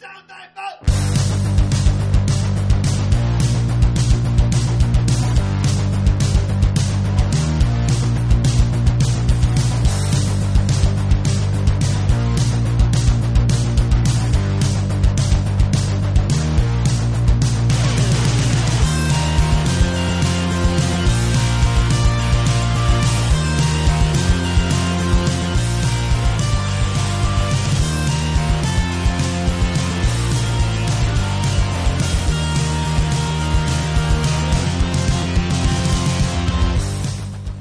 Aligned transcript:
down 0.00 0.22
thy 0.28 0.46
boat! 0.54 0.85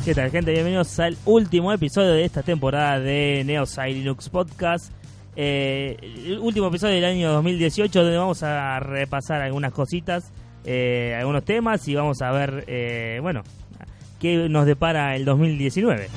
¿Qué 0.06 0.14
tal, 0.14 0.30
gente? 0.30 0.52
Bienvenidos 0.52 1.00
al 1.00 1.18
último 1.26 1.74
episodio 1.74 2.12
de 2.12 2.26
esta 2.26 2.44
temporada 2.44 3.00
de 3.00 3.42
Neosci 3.44 3.92
Linux 3.92 4.30
Podcast. 4.30 4.92
Eh, 5.36 5.98
el 6.00 6.38
último 6.38 6.68
episodio 6.68 6.94
del 6.94 7.06
año 7.06 7.34
2018, 7.34 8.04
donde 8.04 8.16
vamos 8.16 8.44
a 8.44 8.80
repasar 8.80 9.42
algunas 9.42 9.74
cositas, 9.74 10.32
eh, 10.64 11.18
algunos 11.20 11.44
temas 11.44 11.88
y 11.88 11.96
vamos 11.96 12.22
a 12.22 12.30
ver, 12.30 12.66
eh, 12.68 13.18
bueno, 13.20 13.42
qué 14.20 14.48
nos 14.48 14.68
depara 14.68 15.16
el 15.16 15.26
2019. 15.26 16.08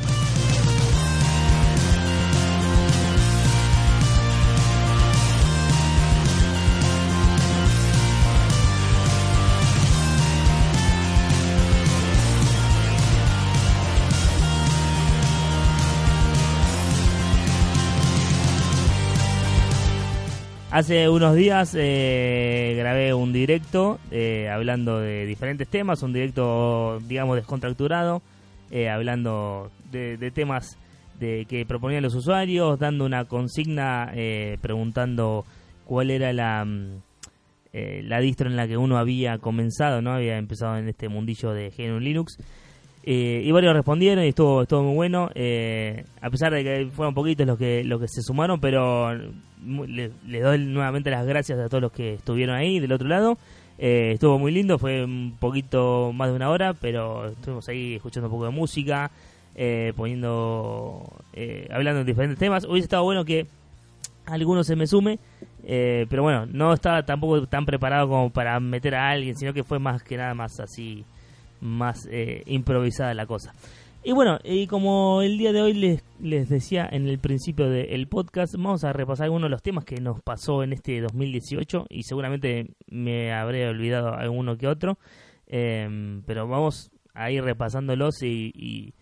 Hace 20.71 21.09
unos 21.09 21.35
días 21.35 21.75
eh, 21.75 22.75
grabé 22.77 23.15
un 23.15 23.33
directo 23.33 23.99
eh, 24.11 24.51
hablando 24.51 25.01
de 25.01 25.25
diferentes 25.25 25.67
temas, 25.67 26.03
un 26.03 26.13
directo, 26.13 27.01
digamos, 27.09 27.37
descontracturado, 27.37 28.21
eh, 28.71 28.91
hablando 28.91 29.71
de, 29.91 30.31
temas 30.31 30.77
de 31.19 31.47
que 31.49 31.65
proponían 31.65 32.03
los 32.03 32.15
usuarios, 32.15 32.79
dando 32.79 33.07
una 33.07 33.25
consigna, 33.25 34.13
preguntando 34.61 35.47
cuál 35.87 36.11
era 36.11 36.35
la, 36.35 36.67
mm, 36.67 37.01
la 38.03 38.21
distro 38.21 38.51
en 38.51 38.57
la 38.57 38.69
que 38.69 38.77
uno 38.77 38.99
había 38.99 39.39
comenzado, 39.39 40.03
no 40.03 40.13
había 40.13 40.37
empezado 40.37 40.77
en 40.77 40.87
este 40.87 41.09
mundillo 41.09 41.53
de 41.53 41.71
GNU 41.71 41.99
Linux. 41.99 42.37
Y 43.03 43.51
varios 43.53 43.75
respondieron 43.75 44.25
y 44.25 44.29
estuvo, 44.29 44.63
estuvo 44.63 44.83
muy 44.83 44.95
bueno, 44.95 45.31
a 46.21 46.31
pesar 46.31 46.53
de 46.53 46.63
que 46.63 46.89
fueron 46.93 47.15
poquitos 47.15 47.47
los 47.47 47.59
que, 47.59 47.83
los 47.85 48.01
que 48.01 48.09
se 48.09 48.23
sumaron, 48.23 48.61
pero 48.61 49.11
les 49.87 50.13
le 50.27 50.41
doy 50.41 50.59
nuevamente 50.59 51.11
las 51.11 51.27
gracias 51.27 51.59
a 51.59 51.69
todos 51.69 51.83
los 51.83 51.93
que 51.93 52.15
estuvieron 52.15 52.55
ahí 52.55 52.81
del 52.81 52.93
otro 52.93 53.09
lado. 53.09 53.39
Eh, 53.79 54.13
estuvo 54.15 54.39
muy 54.39 54.51
lindo, 54.51 54.79
fue 54.79 55.05
un 55.05 55.37
poquito 55.39 56.13
más 56.13 56.31
de 56.31 56.35
una 56.35 56.51
hora, 56.51 56.75
pero 56.75 57.27
estuvimos 57.29 57.69
ahí 57.69 57.95
escuchando 57.95 58.27
un 58.27 58.33
poco 58.33 58.45
de 58.47 58.51
música, 58.51 59.11
eh, 59.55 59.93
poniendo, 59.97 61.05
eh, 61.33 61.69
hablando 61.71 62.01
de 62.01 62.05
diferentes 62.05 62.39
temas. 62.39 62.65
Hubiese 62.65 62.87
estado 62.87 63.05
bueno 63.05 63.25
que 63.25 63.47
alguno 64.27 64.65
se 64.65 64.75
me 64.75 64.87
sume, 64.87 65.21
pero 65.65 66.23
bueno, 66.23 66.47
no 66.47 66.73
estaba 66.73 67.05
tampoco 67.05 67.47
tan 67.47 67.65
preparado 67.67 68.09
como 68.09 68.31
para 68.31 68.59
meter 68.59 68.97
a 68.97 69.11
alguien, 69.11 69.37
sino 69.37 69.53
que 69.53 69.63
fue 69.63 69.79
más 69.79 70.03
que 70.03 70.17
nada 70.17 70.35
más 70.35 70.59
así, 70.61 71.05
más 71.61 72.09
improvisada 72.47 73.15
la 73.15 73.27
cosa. 73.27 73.53
Y 74.05 74.13
bueno, 74.13 74.39
y 74.45 74.69
como 74.69 75.23
el 75.23 75.39
día 75.39 75.53
de 75.53 75.61
hoy 75.61 75.75
les, 75.75 76.05
les 76.21 76.49
decía 76.49 76.89
en 76.91 77.09
el 77.09 77.19
principio 77.19 77.69
del 77.69 78.07
podcast, 78.07 78.55
vamos 78.55 78.85
a 78.85 78.93
repasar 78.93 79.25
algunos 79.25 79.49
de 79.49 79.51
los 79.51 79.63
temas 79.63 79.85
que 79.85 80.01
nos 80.01 80.23
pasó 80.23 80.63
en 80.63 80.73
este 80.73 81.01
2018 81.01 81.87
y 81.91 82.05
seguramente 82.05 82.71
me 82.87 83.33
habré 83.35 83.69
olvidado 83.69 84.15
alguno 84.15 84.57
que 84.57 84.69
otro, 84.69 84.99
em, 85.47 86.23
pero 86.23 86.47
vamos 86.47 86.93
a 87.13 87.31
ir 87.31 87.43
repasándolos 87.43 88.23
y, 88.23 88.95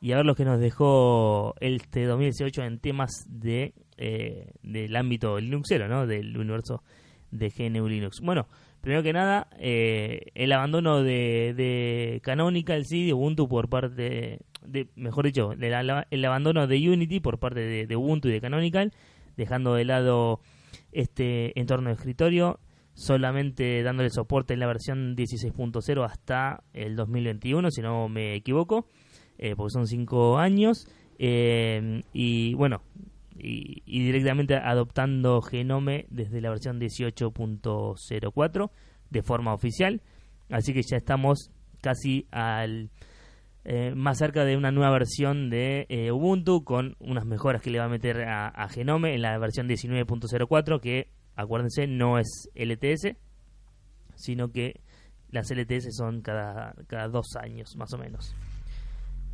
y, 0.00 0.12
a 0.12 0.16
ver 0.16 0.26
lo 0.26 0.34
que 0.34 0.44
nos 0.44 0.60
dejó 0.60 1.54
este 1.60 2.04
2018 2.04 2.62
en 2.62 2.78
temas 2.78 3.10
de 3.28 3.72
eh, 3.96 4.52
del 4.62 4.94
ámbito 4.96 5.40
Linuxero, 5.40 5.88
¿no? 5.88 6.06
del 6.06 6.36
universo 6.36 6.82
de 7.32 7.48
GNU 7.48 7.88
Linux. 7.88 8.20
Bueno, 8.20 8.46
primero 8.80 9.02
que 9.02 9.12
nada, 9.12 9.48
eh, 9.58 10.26
el 10.34 10.52
abandono 10.52 11.02
de, 11.02 11.54
de 11.56 12.20
Canonical, 12.22 12.84
sí, 12.84 13.06
de 13.06 13.14
Ubuntu 13.14 13.48
por 13.48 13.68
parte, 13.68 14.38
de, 14.64 14.88
mejor 14.94 15.24
dicho, 15.24 15.52
el, 15.52 16.24
abandono 16.24 16.66
de 16.68 16.90
Unity 16.90 17.18
por 17.18 17.38
parte 17.38 17.86
de, 17.86 17.96
Ubuntu 17.96 18.28
y 18.28 18.32
de 18.32 18.40
Canonical, 18.40 18.92
dejando 19.36 19.74
de 19.74 19.84
lado 19.84 20.40
este 20.92 21.58
entorno 21.58 21.88
de 21.88 21.96
escritorio, 21.96 22.60
solamente 22.94 23.82
dándole 23.82 24.10
soporte 24.10 24.54
en 24.54 24.60
la 24.60 24.66
versión 24.66 25.16
16.0 25.16 26.04
hasta 26.04 26.62
el 26.74 26.94
2021, 26.94 27.70
si 27.70 27.80
no 27.80 28.08
me 28.08 28.34
equivoco, 28.34 28.86
eh, 29.38 29.56
porque 29.56 29.72
son 29.72 29.86
5 29.86 30.38
años. 30.38 30.86
Eh, 31.18 32.02
y 32.12 32.54
bueno, 32.54 32.82
y, 33.42 34.04
directamente 34.04 34.54
adoptando 34.54 35.42
Genome 35.42 36.06
desde 36.10 36.40
la 36.40 36.50
versión 36.50 36.80
18.04 36.80 38.70
de 39.10 39.22
forma 39.22 39.52
oficial. 39.52 40.00
Así 40.48 40.72
que 40.72 40.82
ya 40.82 40.96
estamos 40.96 41.50
casi 41.80 42.26
al 42.30 42.90
eh, 43.64 43.92
más 43.96 44.18
cerca 44.18 44.44
de 44.44 44.56
una 44.56 44.70
nueva 44.70 44.92
versión 44.92 45.50
de 45.50 45.86
eh, 45.88 46.12
Ubuntu 46.12 46.62
con 46.64 46.96
unas 47.00 47.26
mejoras 47.26 47.62
que 47.62 47.70
le 47.70 47.78
va 47.78 47.86
a 47.86 47.88
meter 47.88 48.22
a, 48.28 48.68
Genome 48.68 49.14
en 49.14 49.22
la 49.22 49.36
versión 49.38 49.68
19.04 49.68 50.80
que 50.80 51.08
acuérdense 51.34 51.86
no 51.86 52.18
es 52.18 52.50
LTS 52.54 53.16
sino 54.14 54.52
que 54.52 54.80
las 55.30 55.50
LTS 55.50 55.96
son 55.96 56.20
cada, 56.22 56.74
dos 57.10 57.36
años 57.36 57.74
más 57.76 57.92
o 57.94 57.98
menos. 57.98 58.34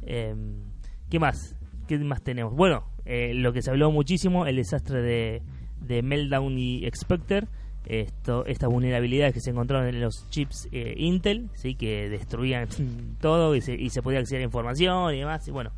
Em, 0.02 0.62
¿Qué 1.10 1.18
más? 1.18 1.56
¿Qué 1.88 1.98
más 1.98 2.22
tenemos? 2.22 2.54
Bueno, 2.54 2.84
eh, 3.06 3.32
lo 3.32 3.54
que 3.54 3.62
se 3.62 3.70
habló 3.70 3.90
muchísimo, 3.90 4.44
el 4.44 4.56
desastre 4.56 5.00
de, 5.00 5.42
de 5.80 6.02
Meltdown 6.02 6.58
y 6.58 6.84
Expector, 6.84 7.48
esto, 7.86 8.44
estas 8.44 8.68
vulnerabilidades 8.68 9.32
que 9.32 9.40
se 9.40 9.50
encontraron 9.50 9.88
en 9.88 9.98
los 10.02 10.28
chips 10.28 10.68
eh, 10.70 10.92
Intel, 10.98 11.48
sí, 11.54 11.74
que 11.76 12.10
destruían 12.10 12.68
todo 13.22 13.56
y 13.56 13.62
se, 13.62 13.72
y 13.72 13.88
se 13.88 14.02
podía 14.02 14.18
acceder 14.18 14.42
a 14.42 14.44
información 14.44 15.14
y 15.14 15.20
demás, 15.20 15.48
y 15.48 15.50
bueno, 15.50 15.70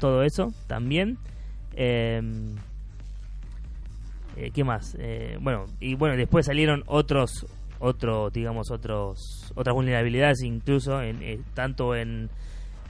todo 0.00 0.24
eso 0.24 0.52
también. 0.66 1.16
Em, 1.76 2.56
eh, 4.36 4.50
¿Qué 4.52 4.64
más? 4.64 4.96
bueno, 5.40 5.66
y 5.78 5.94
bueno, 5.94 6.16
después 6.16 6.46
salieron 6.46 6.82
otros, 6.86 7.46
otro, 7.78 8.30
digamos, 8.30 8.72
otros, 8.72 9.52
otras 9.54 9.74
vulnerabilidades, 9.74 10.42
incluso 10.42 11.00
en, 11.00 11.44
tanto 11.54 11.94
en 11.94 12.30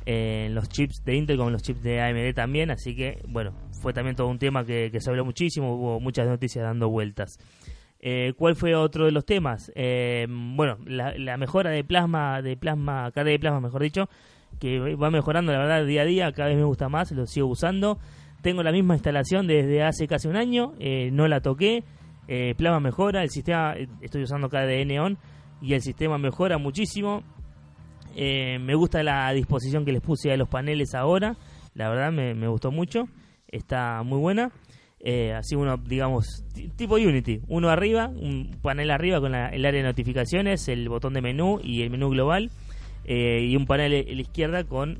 en 0.06 0.55
los 0.55 0.69
chips 0.69 1.05
de 1.05 1.17
Intel 1.17 1.37
como 1.37 1.49
en 1.49 1.55
los 1.55 1.62
chips 1.62 1.83
de 1.83 2.00
AMD 2.00 2.33
también, 2.34 2.71
así 2.71 2.94
que 2.94 3.21
bueno, 3.28 3.53
fue 3.83 3.93
también 3.93 4.15
todo 4.15 4.28
un 4.28 4.39
tema 4.39 4.65
que, 4.65 4.91
se 4.99 5.11
habló 5.11 5.25
muchísimo, 5.25 5.75
hubo 5.75 6.00
muchas 6.00 6.28
noticias 6.28 6.65
dando 6.65 6.89
vueltas. 6.89 7.39
Eh, 7.99 8.33
¿Cuál 8.37 8.55
fue 8.55 8.77
otro 8.77 9.06
de 9.06 9.11
los 9.11 9.27
temas? 9.27 9.72
Eh, 9.75 10.27
bueno, 10.28 10.78
la, 10.87 11.37
mejora 11.37 11.71
de 11.71 11.83
plasma, 11.83 12.41
de 12.41 12.56
plasma, 12.56 13.11
KDE 13.11 13.33
de 13.33 13.39
plasma, 13.41 13.61
mejor 13.61 13.83
dicho, 13.83 14.09
que 14.61 14.94
va 14.94 15.11
mejorando 15.11 15.53
la 15.53 15.59
verdad 15.59 15.84
día 15.84 16.03
a 16.03 16.05
día, 16.05 16.33
cada 16.33 16.50
vez 16.50 16.56
me 16.56 16.65
gusta 16.65 16.88
más, 16.88 17.11
lo 17.11 17.27
sigo 17.27 17.49
usando. 17.49 17.99
Tengo 18.43 18.62
la 18.62 18.71
misma 18.71 18.94
instalación 18.94 19.49
desde 19.49 19.83
hace 19.83 20.06
casi 20.06 20.28
un 20.28 20.37
año, 20.37 20.75
eh, 20.78 21.11
no 21.12 21.27
la 21.27 21.41
toqué, 21.41 21.83
plasma 22.56 22.78
mejora, 22.78 23.23
el 23.23 23.31
sistema, 23.31 23.75
estoy 24.00 24.23
usando 24.23 24.49
KDE 24.49 24.85
Neon 24.85 25.19
y 25.61 25.75
el 25.75 25.81
sistema 25.82 26.17
mejora 26.17 26.58
muchísimo. 26.58 27.25
Eh, 28.19 28.59
me 28.59 28.75
gusta 28.75 29.03
la 29.03 29.31
disposición 29.35 29.85
que 29.85 29.93
les 29.93 30.01
puse 30.01 30.33
a 30.33 30.39
los 30.39 30.49
paneles 30.49 30.95
ahora. 30.95 31.37
La 31.75 31.91
verdad 31.91 32.11
me, 32.11 32.49
gustó 32.49 32.73
mucho. 32.73 33.09
Está 33.47 34.03
muy 34.03 34.19
buena. 34.19 34.51
Eh, 35.01 35.35
así 35.35 35.55
uno, 35.55 35.77
digamos, 35.77 36.43
tipo 36.77 36.95
Unity. 36.95 37.43
Uno 37.47 37.69
arriba, 37.69 38.09
un 38.09 38.57
panel 38.63 38.91
arriba 38.91 39.21
con 39.21 39.35
el 39.35 39.67
área 39.67 39.83
de 39.83 39.87
notificaciones, 39.87 40.67
el 40.69 40.89
botón 40.89 41.13
de 41.13 41.21
menú 41.21 41.61
y 41.63 41.83
el 41.83 41.91
menú 41.91 42.09
global. 42.09 42.51
Eh, 43.05 43.47
y 43.51 43.55
un 43.55 43.67
panel 43.67 43.93
a 43.93 44.15
la 44.15 44.21
izquierda 44.21 44.65
con 44.65 44.99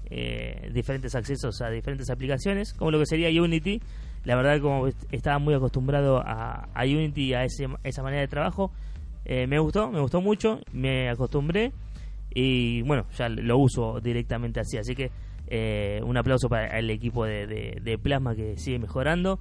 diferentes 0.73 1.15
accesos 1.15 1.61
a 1.63 1.71
diferentes 1.71 2.11
aplicaciones, 2.11 2.75
como 2.75 2.91
lo 2.91 2.99
que 2.99 3.07
sería 3.07 3.31
Unity. 3.43 3.81
La 4.25 4.37
verdad, 4.37 4.61
como 4.61 4.89
estaba 5.11 5.39
muy 5.39 5.55
acostumbrado 5.55 6.23
a, 6.23 6.69
Unity 6.85 7.29
y 7.29 7.35
a, 7.35 7.45
ese, 7.45 7.67
esa 7.83 8.03
manera 8.03 8.21
de 8.21 8.29
trabajo, 8.29 8.73
me 9.25 9.59
gustó, 9.59 9.91
me 9.91 10.01
gustó 10.01 10.21
mucho, 10.21 10.61
me 10.73 11.09
acostumbré 11.09 11.73
y 12.39 12.83
bueno, 12.83 13.07
ya 13.17 13.31
lo 13.31 13.57
uso 13.57 13.99
directamente 13.99 14.61
así. 14.61 14.77
Así 14.77 14.95
que 14.95 15.11
eh, 15.47 16.03
un 16.05 16.19
aplauso 16.19 16.51
para 16.51 16.79
el 16.79 16.91
equipo 16.91 17.25
de, 17.25 17.99
Plasma 18.03 18.35
que 18.35 18.59
sigue 18.59 18.79
mejorando. 18.79 19.41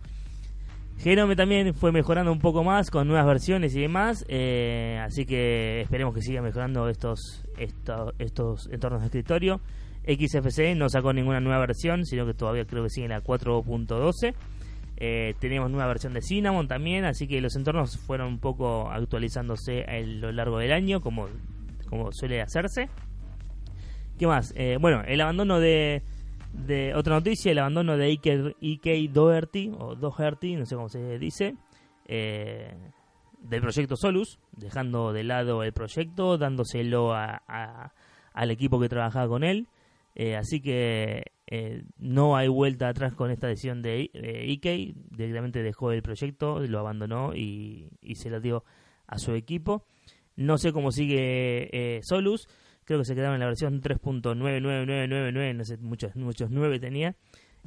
Genome 0.98 1.36
también 1.36 1.74
fue 1.74 1.92
mejorando 1.92 2.32
un 2.32 2.40
poco 2.40 2.64
más 2.64 2.90
con 2.90 3.10
nuevas 3.10 3.26
versiones 3.26 3.76
y 3.76 3.82
demás, 3.82 4.24
eh, 4.30 4.98
así 5.04 5.26
que 5.26 5.82
esperemos 5.82 6.16
que 6.16 6.22
siga 6.22 6.42
mejorando 6.42 6.88
estos, 6.88 7.44
estos, 7.58 8.70
entornos 8.72 9.02
de 9.02 9.08
escritorio. 9.08 9.60
XFCE 10.08 10.74
no 10.76 10.88
sacó 10.88 11.12
ninguna 11.12 11.42
nueva 11.42 11.60
versión, 11.60 12.06
sino 12.06 12.26
que 12.26 12.34
todavía 12.34 12.64
creo 12.64 12.84
que 12.84 12.90
sigue 12.90 13.08
en 13.08 13.12
la 13.12 13.22
4.12. 13.22 14.34
Eh, 14.96 15.34
tenemos 15.40 15.70
nueva 15.70 15.88
versión 15.88 16.14
de 16.14 16.22
Cinnamon 16.22 16.70
también, 16.70 17.04
así 17.04 17.28
que 17.28 17.42
los 17.42 17.58
entornos 17.58 17.98
fueron 17.98 18.28
un 18.28 18.40
poco 18.40 18.90
actualizándose 18.90 19.84
a 19.84 20.00
lo 20.00 20.32
largo 20.32 20.60
del 20.60 20.72
año, 20.72 21.02
como, 21.02 21.28
como 21.98 22.12
suele 22.12 22.42
hacerse. 22.42 22.90
¿Qué 24.18 24.28
más? 24.28 24.54
Eh, 24.56 24.78
bueno, 24.80 25.02
el 25.06 25.20
abandono 25.20 25.60
de, 25.60 26.02
otra 26.96 27.16
noticia, 27.16 27.52
el 27.52 27.60
abandono 27.60 27.98
de 27.98 28.08
Ike, 28.62 29.10
Doherty, 29.12 29.72
o 29.78 29.96
Doherty, 29.96 30.56
no 30.56 30.66
sé 30.66 30.76
cómo 30.76 30.88
se 30.88 31.20
dice, 31.20 31.56
eh, 32.08 32.74
del 33.40 33.62
proyecto 33.62 33.98
Solus, 33.98 34.40
dejando 34.54 35.12
de 35.12 35.24
lado 35.24 35.64
el 35.64 35.74
proyecto, 35.74 36.38
dándoselo 36.38 37.14
a, 37.14 37.92
al 38.34 38.52
equipo 38.52 38.80
que 38.80 38.90
trabajaba 38.90 39.28
con 39.28 39.44
él. 39.44 39.68
Eh, 40.16 40.38
así 40.38 40.62
que 40.62 41.34
no 41.98 42.38
hay 42.38 42.48
vuelta 42.48 42.88
atrás 42.88 43.14
con 43.14 43.32
esta 43.32 43.48
decisión 43.48 43.82
de 43.82 44.10
Ike, 44.48 44.96
directamente 45.12 45.62
dejó 45.62 45.92
el 45.92 46.02
proyecto, 46.02 46.60
lo 46.62 46.80
abandonó 46.80 47.36
y 47.36 47.90
se 48.16 48.30
lo 48.30 48.40
dio 48.40 48.64
a 49.08 49.18
su 49.18 49.34
equipo. 49.34 49.86
No 50.36 50.58
sé 50.58 50.74
cómo 50.74 50.92
sigue 50.92 52.00
Solus 52.04 52.48
creo 52.86 53.00
que 53.00 53.06
se 53.06 53.16
quedaron 53.16 53.36
en 53.36 53.40
la 53.42 53.48
versión 53.48 53.82
3.99999, 53.82 55.56
no 55.56 55.66
sé, 55.66 55.78
muchos, 55.78 56.16
muchos 56.16 56.50
9 56.52 56.80
tenía. 56.80 57.16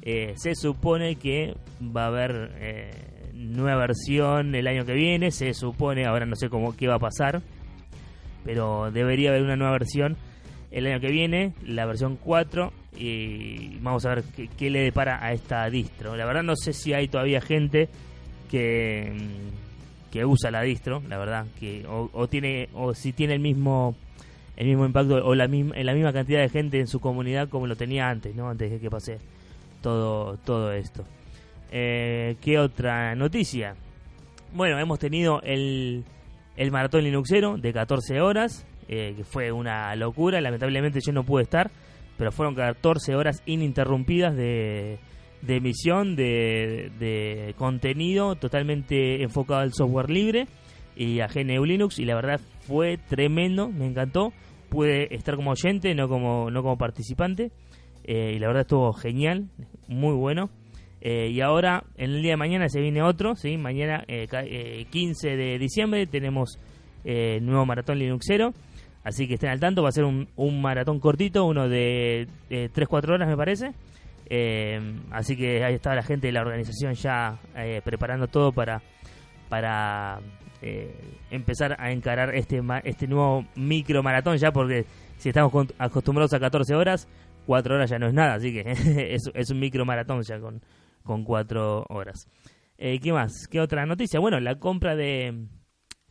Eh, 0.01 0.33
se 0.37 0.55
supone 0.55 1.17
que 1.17 1.55
va 1.95 2.05
a 2.05 2.07
haber 2.07 2.51
eh, 2.59 3.31
nueva 3.33 3.75
versión 3.75 4.55
el 4.55 4.67
año 4.67 4.85
que 4.85 4.93
viene, 4.93 5.31
se 5.31 5.53
supone, 5.53 6.05
ahora 6.05 6.25
no 6.25 6.37
sé 6.37 6.49
cómo 6.49 6.75
qué 6.75 6.87
va 6.87 6.95
a 6.95 6.99
pasar, 6.99 7.41
pero 8.45 8.91
debería 8.91 9.29
haber 9.31 9.43
una 9.43 9.57
nueva 9.57 9.73
versión 9.73 10.15
el 10.71 10.87
año 10.87 11.01
que 11.01 11.11
viene, 11.11 11.53
la 11.65 11.85
versión 11.85 12.15
4, 12.15 12.71
y 12.95 13.77
vamos 13.79 14.05
a 14.05 14.15
ver 14.15 14.23
qué, 14.57 14.69
le 14.69 14.79
depara 14.79 15.23
a 15.23 15.33
esta 15.33 15.69
distro. 15.69 16.15
La 16.15 16.25
verdad 16.25 16.43
no 16.43 16.55
sé 16.55 16.71
si 16.71 16.93
hay 16.93 17.09
todavía 17.09 17.41
gente 17.41 17.89
que, 18.49 19.11
que 20.11 20.25
usa 20.25 20.51
la 20.51 20.61
distro, 20.61 21.01
la 21.07 21.17
verdad, 21.17 21.45
que 21.59 21.85
o 21.87 22.27
tiene 22.27 22.69
o 22.73 22.93
si 22.93 23.13
tiene 23.13 23.33
el 23.33 23.39
mismo 23.39 23.95
el 24.59 24.67
mismo 24.67 24.85
impacto 24.85 25.15
o 25.15 25.35
la 25.35 25.47
misma, 25.47 25.73
la 25.77 25.93
misma 25.93 26.11
cantidad 26.11 26.41
de 26.41 26.49
gente 26.49 26.79
en 26.79 26.87
su 26.87 26.99
comunidad 26.99 27.47
como 27.47 27.65
lo 27.65 27.77
tenía 27.77 28.09
antes, 28.09 28.35
¿no? 28.35 28.49
Antes 28.49 28.69
de 28.69 28.79
que 28.79 28.89
pase 28.89 29.17
todo, 29.81 30.35
todo 30.43 30.73
esto. 30.73 31.05
Eh, 31.71 32.35
¿Qué 32.41 32.59
otra 32.59 33.15
noticia? 33.15 33.75
Bueno, 34.53 34.77
hemos 34.77 34.99
tenido 34.99 35.41
el, 35.43 36.03
el 36.57 36.71
maratón 36.71 37.05
Linuxero 37.05 37.55
de 37.57 37.71
14 37.71 38.19
horas, 38.19 38.65
eh, 38.89 39.13
que 39.15 39.23
fue 39.23 39.53
una 39.53 39.95
locura. 39.95 40.41
Lamentablemente 40.41 40.99
yo 41.05 41.13
no 41.13 41.23
pude 41.23 41.43
estar, 41.43 41.71
pero 42.17 42.33
fueron 42.33 42.53
14 42.53 43.15
horas 43.15 43.41
ininterrumpidas 43.45 44.35
de, 44.35 44.99
de 45.41 45.55
emisión, 45.57 46.15
de, 46.15 46.91
de 46.99 47.53
contenido 47.57 48.35
totalmente 48.35 49.23
enfocado 49.23 49.61
al 49.61 49.73
software 49.73 50.09
libre 50.09 50.47
y 50.95 51.21
a 51.21 51.27
GNU 51.27 51.65
Linux. 51.65 51.99
Y 51.99 52.05
la 52.05 52.15
verdad 52.15 52.39
fue 52.67 52.97
tremendo, 52.97 53.69
me 53.69 53.85
encantó 53.87 54.33
pude 54.69 55.13
estar 55.13 55.35
como 55.35 55.51
oyente, 55.51 55.93
no 55.95 56.07
como, 56.07 56.49
no 56.49 56.61
como 56.61 56.77
participante. 56.77 57.51
Eh, 58.03 58.33
y 58.35 58.39
la 58.39 58.47
verdad 58.47 58.61
estuvo 58.61 58.93
genial, 58.93 59.49
muy 59.87 60.13
bueno. 60.13 60.49
Eh, 61.01 61.29
y 61.29 61.41
ahora, 61.41 61.83
en 61.97 62.11
el 62.11 62.21
día 62.21 62.31
de 62.31 62.37
mañana 62.37 62.69
se 62.69 62.79
viene 62.79 63.01
otro, 63.01 63.35
¿sí? 63.35 63.57
Mañana, 63.57 64.05
15 64.89 65.33
eh, 65.33 65.37
de 65.37 65.59
diciembre, 65.59 66.07
tenemos 66.07 66.57
nuevo 67.03 67.65
maratón 67.65 67.99
Linuxero. 67.99 68.53
Así 69.03 69.27
que 69.27 69.35
estén 69.35 69.49
al 69.49 69.59
tanto, 69.59 69.81
va 69.81 69.89
a 69.89 69.93
ser 69.93 70.03
un, 70.03 70.27
un 70.35 70.61
maratón 70.61 70.99
cortito, 70.99 71.45
uno 71.45 71.69
de, 71.69 72.27
3-4 72.49 73.13
horas 73.13 73.27
me 73.27 73.37
parece. 73.37 73.71
Así 75.11 75.35
que 75.35 75.63
ahí 75.63 75.75
está 75.75 75.95
la 75.95 76.03
gente 76.03 76.27
de 76.27 76.33
la 76.33 76.41
organización 76.41 76.93
ya 76.93 77.39
preparando 77.83 78.27
todo 78.27 78.51
para, 78.51 78.81
para 79.49 80.19
eh, 80.61 80.93
empezar 81.31 81.77
a 81.79 81.91
encarar 81.91 82.35
este, 82.35 82.61
este 82.83 83.07
nuevo 83.07 83.45
micro 83.55 84.03
maratón 84.03 84.35
ya 84.35 84.51
porque 84.51 84.85
si 85.17 85.29
estamos 85.29 85.53
acostumbrados 85.77 86.33
a 86.33 86.39
14 86.39 86.75
horas, 86.75 87.07
4 87.45 87.75
horas 87.75 87.89
ya 87.89 87.97
no 87.97 88.07
es 88.07 88.13
nada, 88.13 88.33
así 88.35 88.51
que 88.51 88.63
es, 89.33 89.49
un 89.49 89.59
micro 89.59 89.85
maratón 89.85 90.21
ya 90.23 90.39
con, 90.39 90.61
con 91.03 91.23
4 91.23 91.85
horas. 91.87 92.27
Eh, 92.77 92.99
¿Qué 92.99 93.13
más? 93.13 93.47
¿Qué 93.49 93.61
otra 93.61 93.85
noticia? 93.85 94.19
Bueno, 94.19 94.39
la 94.41 94.55
compra 94.55 94.95
de, 94.97 95.47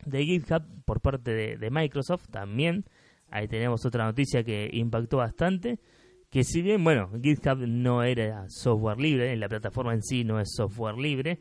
de 0.05 0.25
GitHub 0.25 0.63
por 0.83 0.99
parte 1.01 1.57
de, 1.57 1.69
Microsoft 1.69 2.27
también. 2.29 2.85
Ahí 3.29 3.47
tenemos 3.47 3.85
otra 3.85 4.05
noticia 4.05 4.43
que 4.43 4.69
impactó 4.73 5.17
bastante. 5.17 5.79
Que 6.29 6.43
si 6.43 6.61
bien, 6.61 6.83
bueno, 6.83 7.09
GitHub 7.21 7.57
no 7.67 8.03
era 8.03 8.45
software 8.49 8.99
libre, 8.99 9.35
la 9.35 9.49
plataforma 9.49 9.93
en 9.93 10.03
sí 10.03 10.23
no 10.23 10.39
es 10.39 10.53
software 10.55 10.95
libre, 10.95 11.39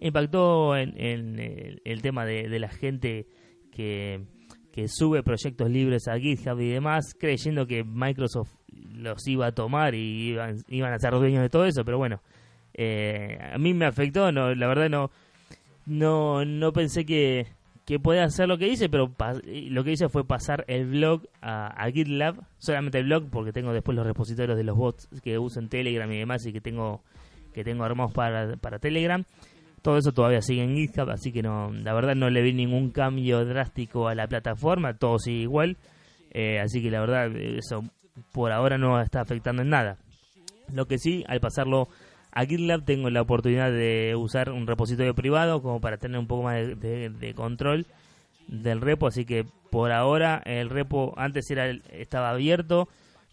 impactó 0.00 0.76
en, 0.76 0.94
el, 1.84 2.02
tema 2.02 2.24
de, 2.24 2.58
la 2.58 2.70
gente 2.70 3.26
que, 3.70 4.26
sube 4.88 5.22
proyectos 5.22 5.68
libres 5.70 6.08
a 6.08 6.18
GitHub 6.18 6.58
y 6.58 6.70
demás, 6.70 7.14
creyendo 7.18 7.66
que 7.66 7.84
Microsoft 7.84 8.54
los 8.72 9.26
iba 9.28 9.48
a 9.48 9.52
tomar 9.52 9.94
y 9.94 10.30
iban, 10.30 10.56
iban 10.68 10.94
a 10.94 10.98
ser 10.98 11.12
dueños 11.12 11.42
de 11.42 11.50
todo 11.50 11.66
eso, 11.66 11.84
pero 11.84 11.98
bueno, 11.98 12.22
eh, 12.72 13.38
a 13.52 13.58
mí 13.58 13.74
me 13.74 13.84
afectó, 13.84 14.32
no, 14.32 14.54
la 14.54 14.66
verdad 14.68 14.88
no, 14.88 15.10
no, 15.84 16.46
no 16.46 16.72
pensé 16.72 17.04
que, 17.04 17.46
que 17.90 17.98
podía 17.98 18.22
hacer 18.22 18.46
lo 18.46 18.56
que 18.56 18.68
hice, 18.68 18.88
pero 18.88 19.12
lo 19.44 19.82
que 19.82 19.90
hice 19.90 20.08
fue 20.08 20.24
pasar 20.24 20.64
el 20.68 20.86
blog 20.86 21.22
a, 21.42 21.90
GitLab, 21.92 22.36
solamente 22.58 22.98
el 22.98 23.06
blog, 23.06 23.28
porque 23.30 23.52
tengo 23.52 23.72
después 23.72 23.96
los 23.96 24.06
repositorios 24.06 24.56
de 24.56 24.62
los 24.62 24.76
bots 24.76 25.08
que 25.24 25.40
uso 25.40 25.58
en 25.58 25.68
Telegram 25.68 26.08
y 26.12 26.18
demás 26.18 26.46
y 26.46 26.52
que 26.52 26.60
tengo 26.60 27.02
que 27.52 27.64
tengo 27.64 27.82
armados 27.82 28.12
para, 28.12 28.56
para 28.58 28.78
Telegram. 28.78 29.24
Todo 29.82 29.96
eso 29.96 30.12
todavía 30.12 30.40
sigue 30.40 30.62
en 30.62 30.76
GitHub, 30.76 31.10
así 31.10 31.32
que 31.32 31.42
no, 31.42 31.72
la 31.72 31.92
verdad 31.92 32.14
no 32.14 32.30
le 32.30 32.42
vi 32.42 32.52
ningún 32.52 32.92
cambio 32.92 33.44
drástico 33.44 34.06
a 34.06 34.14
la 34.14 34.28
plataforma, 34.28 34.94
todo 34.94 35.18
sigue 35.18 35.40
igual. 35.40 35.76
Eh, 36.30 36.60
así 36.60 36.80
que 36.80 36.92
la 36.92 37.00
verdad 37.00 37.26
eso 37.34 37.82
por 38.30 38.52
ahora 38.52 38.78
no 38.78 39.00
está 39.00 39.20
afectando 39.20 39.62
en 39.62 39.70
nada. 39.70 39.98
Lo 40.72 40.86
que 40.86 40.98
sí, 40.98 41.24
al 41.26 41.40
pasarlo 41.40 41.88
a 42.32 42.44
GitLab 42.44 42.84
tengo 42.84 43.10
la 43.10 43.22
oportunidad 43.22 43.70
de 43.70 44.14
usar 44.16 44.50
un 44.50 44.66
repositorio 44.66 45.14
privado 45.14 45.62
como 45.62 45.80
para 45.80 45.98
tener 45.98 46.18
un 46.18 46.26
poco 46.26 46.44
más 46.44 46.56
de, 46.56 47.32
control 47.34 47.86
del 48.46 48.80
repo, 48.80 49.06
así 49.06 49.24
que 49.24 49.44
por 49.70 49.92
ahora 49.92 50.42
el 50.44 50.70
repo 50.70 51.14
antes 51.16 51.50
era 51.50 51.70
estaba 51.90 52.30
abierto 52.30 52.88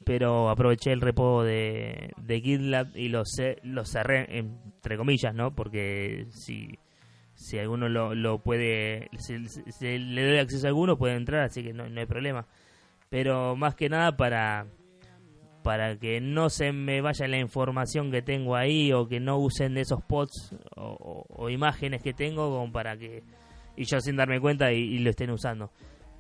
pero 0.08 0.50
aproveché 0.50 0.94
el 0.94 1.02
repo 1.02 1.44
de, 1.44 2.14
de 2.18 2.40
GitLab 2.40 2.96
y 2.96 3.10
lo, 3.10 3.24
lo 3.64 3.86
cerré, 3.86 4.40
entre 4.40 4.96
comillas, 4.96 5.36
¿no? 5.36 5.54
Porque 5.54 6.28
si, 6.30 6.80
si 7.36 7.60
alguno 7.60 7.90
lo, 7.90 8.16
lo 8.16 8.40
puede, 8.40 9.10
si, 9.18 9.38
le 9.38 10.26
doy 10.26 10.38
acceso 10.38 10.66
a 10.66 10.70
alguno, 10.70 10.98
puede 10.98 11.16
entrar, 11.16 11.42
así 11.42 11.62
que 11.62 11.74
no, 11.74 11.90
no 11.90 12.00
hay 12.00 12.06
problema. 12.06 12.48
Pero 13.10 13.56
más 13.58 13.76
que 13.76 13.90
nada 13.90 14.16
para, 14.16 14.68
para 15.68 15.98
que 15.98 16.22
no 16.22 16.50
se 16.50 16.72
me 16.72 17.02
vaya 17.02 17.28
la 17.28 17.40
información 17.40 18.10
que 18.10 18.22
tengo 18.22 18.56
ahí 18.56 18.94
o 18.94 19.06
que 19.06 19.20
no 19.20 19.38
usen 19.38 19.74
de 19.74 19.82
esos 19.82 20.02
pods 20.02 20.56
o, 20.78 21.50
imágenes 21.50 22.02
que 22.02 22.14
tengo 22.14 22.50
como 22.50 22.72
para 22.72 22.96
que 22.96 23.22
y 23.76 23.84
yo 23.84 24.00
sin 24.00 24.16
darme 24.16 24.40
cuenta 24.40 24.72
y 24.72 24.98
lo 25.00 25.10
estén 25.10 25.30
usando. 25.30 25.70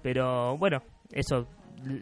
Pero 0.03 0.57
bueno, 0.57 0.83
eso 1.13 1.47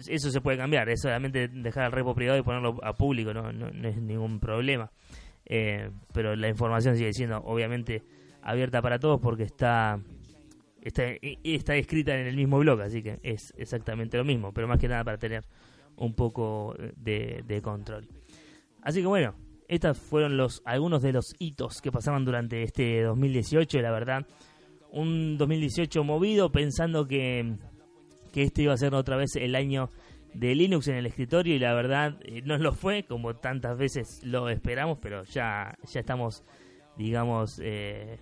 eso 0.08 0.32
se 0.32 0.42
puede 0.42 0.58
cambiar, 0.58 0.90
es 0.90 1.02
solamente 1.02 1.48
dejar 1.48 1.86
el 1.86 1.92
repo 1.92 2.16
privado 2.16 2.40
y 2.40 2.42
ponerlo 2.42 2.80
a 2.82 2.94
público, 2.94 3.32
no, 3.32 3.52
no, 3.52 3.68
es 3.88 4.02
ningún 4.02 4.40
problema. 4.40 4.90
Eh, 5.46 5.92
pero 6.16 6.36
la 6.36 6.50
información 6.50 6.98
sigue 6.98 7.14
siendo 7.14 7.38
obviamente 7.44 8.02
abierta 8.42 8.82
para 8.82 8.98
todos 8.98 9.22
porque 9.22 9.44
está, 9.44 10.00
está, 10.82 11.04
está 11.44 11.75
escrita 11.75 12.18
en 12.18 12.25
el 12.25 12.36
mismo 12.36 12.58
blog, 12.58 12.82
así 12.82 13.04
que 13.04 13.20
es 13.22 13.54
exactamente 13.56 14.18
lo 14.18 14.25
mismo, 14.25 14.52
pero 14.52 14.68
más 14.68 14.80
que 14.80 14.88
nada 14.88 15.04
para 15.04 15.20
tener 15.20 15.44
un 15.98 16.14
poco 16.14 16.75
de, 16.98 17.44
de 17.46 17.62
control. 17.62 18.08
Así 18.82 19.02
que 19.02 19.08
bueno, 19.08 19.36
estos 19.68 19.98
fueron 19.98 20.38
los 20.38 20.62
algunos 20.66 21.02
de 21.02 21.14
los 21.14 21.34
hitos 21.40 21.82
que 21.82 21.92
pasaban 21.92 22.25
durante 22.25 22.64
este 22.64 23.02
2018, 23.02 23.80
la 23.80 23.92
verdad. 23.92 24.25
Un 24.92 25.38
2018 25.38 26.04
movido 26.04 26.52
pensando 26.52 27.08
que 27.08 27.58
que 28.36 28.44
este 28.44 28.64
iba 28.64 28.74
a 28.74 28.78
ser 28.78 28.94
otra 28.94 29.16
vez 29.16 29.38
el 29.38 29.56
año 29.56 29.90
de 30.34 30.54
Linux 30.54 30.90
en 30.90 30.96
el 30.96 31.06
escritorio 31.06 31.56
y 31.56 31.60
la 31.60 31.74
verdad 31.74 32.18
eh, 32.24 32.42
no 32.44 32.58
lo 32.58 32.74
fue 32.74 33.04
como 33.04 33.34
tantas 33.36 33.78
veces 33.78 34.22
lo 34.24 34.50
esperamos, 34.50 34.98
pero 35.02 35.24
ya, 35.24 35.78
ya 35.90 36.00
estamos, 36.02 36.44
digamos, 36.98 37.60
eh, 37.64 38.20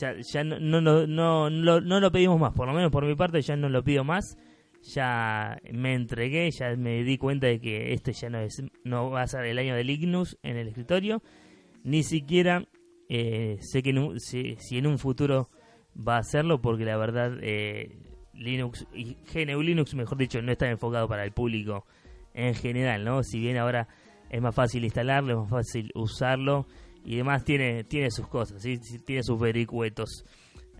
ya, 0.00 0.14
ya 0.20 0.42
no, 0.42 0.58
no, 0.58 1.06
no, 1.06 1.48
no, 1.48 2.00
lo 2.00 2.10
pedimos 2.10 2.40
más, 2.40 2.52
por 2.52 2.66
lo 2.66 2.74
menos 2.74 2.90
por 2.90 3.06
mi 3.06 3.14
parte 3.14 3.40
ya 3.40 3.54
no 3.54 3.68
lo 3.68 3.84
pido 3.84 4.02
más, 4.02 4.36
ya 4.82 5.60
me 5.72 5.94
entregué, 5.94 6.50
ya 6.50 6.74
me 6.76 7.02
di 7.04 7.18
cuenta 7.18 7.46
de 7.46 7.60
que 7.60 7.92
este 7.92 8.12
ya 8.12 8.30
no, 8.30 8.40
es, 8.40 8.62
no 8.84 9.10
va 9.10 9.22
a 9.22 9.26
ser 9.26 9.44
el 9.44 9.58
año 9.58 9.74
de 9.74 9.84
Linux 9.84 10.38
en 10.42 10.56
el 10.56 10.68
escritorio, 10.68 11.22
ni 11.84 12.02
siquiera 12.02 12.64
Eh, 13.12 13.58
sé 13.60 13.82
que 13.82 13.92
si, 14.18 14.78
en 14.78 14.86
un 14.86 14.96
futuro 14.96 15.50
va 15.96 16.14
a 16.14 16.20
hacerlo, 16.20 16.60
porque 16.60 16.84
la 16.84 16.96
verdad 16.96 17.36
eh, 17.42 17.98
Linux 18.34 18.86
y 18.94 19.16
GNU 19.34 19.62
Linux, 19.62 19.94
mejor 19.94 20.16
dicho, 20.16 20.40
no 20.40 20.52
está 20.52 20.70
enfocado 20.70 21.08
para 21.08 21.24
el 21.24 21.32
público 21.32 21.84
en 22.34 22.54
general, 22.54 23.04
¿no? 23.04 23.24
Si 23.24 23.40
bien 23.40 23.56
ahora 23.56 23.88
es 24.30 24.40
más 24.40 24.54
fácil 24.54 24.84
instalarlo, 24.84 25.32
es 25.32 25.38
más 25.38 25.50
fácil 25.50 25.90
usarlo 25.96 26.66
y 27.04 27.16
demás, 27.16 27.42
tiene, 27.42 27.82
tiene 27.82 28.12
sus 28.12 28.28
cosas, 28.28 28.62
¿sí? 28.62 28.78
tiene 29.04 29.24
sus 29.24 29.40
vericuetos. 29.40 30.24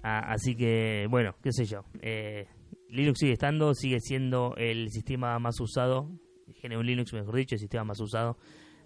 Ah, 0.04 0.32
así 0.32 0.54
que, 0.54 1.08
bueno, 1.10 1.34
qué 1.42 1.50
sé 1.50 1.64
yo. 1.64 1.82
Eh, 2.00 2.46
Linux 2.90 3.18
sigue 3.18 3.32
estando, 3.32 3.74
sigue 3.74 4.00
siendo 4.00 4.54
el 4.56 4.90
sistema 4.90 5.38
más 5.38 5.60
usado, 5.60 6.10
GNU 6.62 6.82
Linux, 6.82 7.12
mejor 7.12 7.36
dicho, 7.36 7.54
el 7.54 7.60
sistema 7.60 7.84
más 7.84 8.00
usado 8.00 8.36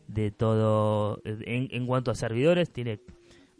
de 0.07 0.31
todo 0.31 1.21
en, 1.25 1.69
en 1.71 1.87
cuanto 1.87 2.11
a 2.11 2.15
servidores. 2.15 2.71
Tiene 2.71 3.01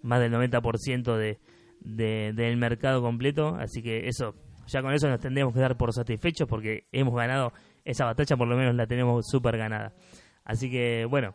más 0.03 0.21
del 0.21 0.33
90% 0.33 1.17
de, 1.17 1.39
de, 1.81 2.33
del 2.35 2.57
mercado 2.57 3.03
completo, 3.03 3.57
así 3.59 3.83
que 3.83 4.09
eso, 4.09 4.35
ya 4.67 4.83
con 4.83 4.93
eso 4.93 5.09
nos 5.09 5.21
tendríamos 5.21 5.55
que 5.55 5.61
dar 5.61 5.77
por 5.77 5.93
satisfechos 5.93 6.49
porque 6.49 6.87
hemos 6.93 7.15
ganado 7.15 7.53
esa 7.85 8.05
batalla, 8.05 8.37
por 8.37 8.49
lo 8.49 8.57
menos 8.57 8.75
la 8.75 8.87
tenemos 8.87 9.27
súper 9.29 9.57
ganada. 9.57 9.95
Así 10.45 10.71
que, 10.71 11.07
bueno, 11.09 11.35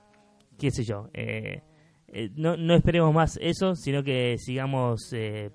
qué 0.57 0.71
sé 0.71 0.83
yo. 0.83 1.09
Eh, 1.13 1.61
eh, 2.07 2.29
no, 2.35 2.57
no 2.57 2.75
esperemos 2.75 3.13
más 3.13 3.37
eso, 3.41 3.75
sino 3.75 4.03
que 4.03 4.35
sigamos 4.37 5.11
eh, 5.13 5.51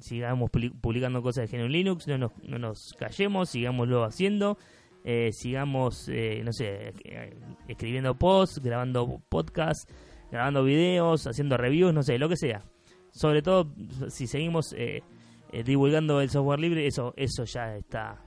sigamos 0.00 0.50
publicando 0.50 1.22
cosas 1.22 1.50
de 1.50 1.58
GNU 1.58 1.68
Linux, 1.68 2.06
no 2.06 2.18
nos, 2.18 2.32
no 2.42 2.58
nos 2.58 2.94
callemos, 2.98 3.50
sigámoslo 3.50 4.04
haciendo, 4.04 4.58
eh, 5.04 5.30
sigamos, 5.32 6.08
eh, 6.08 6.42
no 6.44 6.52
sé, 6.52 6.92
eh, 7.04 7.34
escribiendo 7.68 8.18
posts, 8.18 8.60
grabando 8.60 9.22
podcasts, 9.28 9.86
grabando 10.30 10.64
videos, 10.64 11.26
haciendo 11.26 11.56
reviews, 11.56 11.94
no 11.94 12.02
sé, 12.02 12.18
lo 12.18 12.28
que 12.28 12.36
sea. 12.36 12.62
Sobre 13.12 13.40
todo, 13.40 13.72
si 14.08 14.26
seguimos 14.26 14.74
divulgando 15.64 16.20
el 16.20 16.28
software 16.28 16.60
libre, 16.60 16.86
eso, 16.86 17.14
eso 17.16 17.44
ya 17.44 17.76
está 17.76 18.22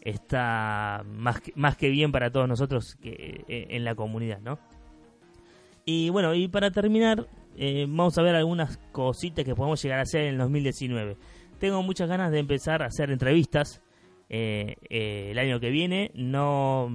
está 0.00 1.04
más 1.06 1.40
que, 1.40 1.52
más 1.54 1.76
que 1.76 1.88
bien 1.88 2.12
para 2.12 2.30
todos 2.30 2.48
nosotros 2.48 2.96
que, 3.00 3.44
en 3.48 3.84
la 3.84 3.94
comunidad, 3.94 4.40
¿no? 4.40 4.58
Y 5.84 6.10
bueno, 6.10 6.34
y 6.34 6.48
para 6.48 6.70
terminar, 6.70 7.26
eh, 7.60 7.86
vamos 7.88 8.16
a 8.16 8.22
ver 8.22 8.36
algunas 8.36 8.76
cositas 8.92 9.44
que 9.44 9.56
podemos 9.56 9.82
llegar 9.82 9.98
a 9.98 10.02
hacer 10.02 10.22
en 10.22 10.34
el 10.34 10.38
2019. 10.38 11.16
Tengo 11.58 11.82
muchas 11.82 12.08
ganas 12.08 12.30
de 12.30 12.38
empezar 12.38 12.82
a 12.82 12.86
hacer 12.86 13.10
entrevistas 13.10 13.82
eh, 14.28 14.76
eh, 14.88 15.30
el 15.32 15.38
año 15.40 15.58
que 15.58 15.70
viene, 15.70 16.12
no, 16.14 16.88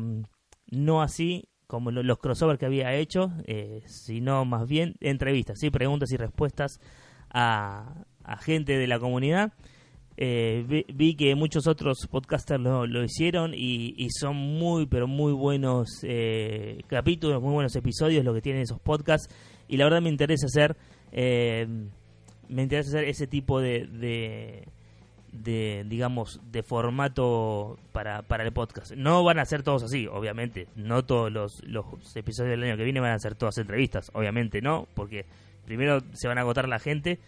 no 0.71 1.01
así 1.01 1.49
como 1.67 1.91
los 1.91 2.17
crossovers 2.19 2.59
que 2.59 2.67
había 2.67 2.93
hecho, 2.93 3.31
sino 3.87 4.45
más 4.45 4.67
bien 4.67 4.95
entrevistas, 4.99 5.57
¿sí? 5.59 5.71
preguntas 5.71 6.11
y 6.11 6.17
respuestas 6.17 6.79
a, 7.31 8.05
gente 8.41 8.77
de 8.77 8.85
la 8.85 8.99
comunidad. 8.99 9.53
vi, 10.15 11.15
que 11.15 11.33
muchos 11.33 11.65
otros 11.65 12.07
podcasters 12.11 12.61
lo, 12.61 12.85
lo 12.85 13.03
hicieron 13.03 13.53
y, 13.55 14.07
son 14.11 14.35
muy, 14.35 14.85
pero 14.85 15.07
muy 15.07 15.33
buenos 15.33 16.05
capítulos, 16.87 17.41
muy 17.41 17.53
buenos 17.53 17.75
episodios 17.75 18.23
lo 18.23 18.35
que 18.35 18.41
tienen 18.41 18.61
esos 18.61 18.79
podcasts 18.79 19.33
y 19.67 19.77
la 19.77 19.85
verdad 19.85 20.01
me 20.01 20.09
interesa 20.09 20.45
hacer 20.45 20.75
eh, 21.11 21.67
me 22.49 22.63
interesa 22.63 22.89
hacer 22.89 23.05
ese 23.05 23.27
tipo 23.27 23.61
de, 23.61 24.65
de, 25.31 25.85
digamos 25.87 26.41
de 26.51 26.63
formato 26.63 27.77
para, 27.91 28.21
para 28.23 28.43
el 28.43 28.51
podcast. 28.51 28.91
No 28.93 29.23
van 29.23 29.39
a 29.39 29.45
ser 29.45 29.63
todos 29.63 29.83
así 29.83 30.07
obviamente. 30.07 30.67
No 30.75 31.03
todos 31.05 31.31
los, 31.31 31.63
los 31.65 31.85
episodios 32.15 32.51
del 32.51 32.63
año 32.63 32.77
que 32.77 32.83
viene 32.83 32.99
van 32.99 33.13
a 33.13 33.19
ser 33.19 33.35
todas 33.35 33.57
entrevistas 33.57 34.11
obviamente 34.13 34.61
no 34.61 34.87
porque 34.93 35.25
primero 35.65 36.01
se 36.13 36.27
van 36.27 36.37
a 36.37 36.41
agotar 36.41 36.67
la 36.67 36.79
gente 36.79 37.19